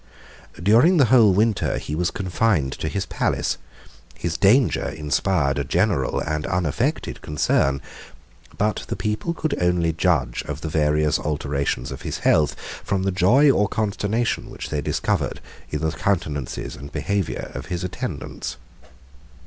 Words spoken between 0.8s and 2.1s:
the whole winter he was